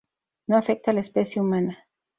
[0.47, 1.87] No afecta a la especie humana.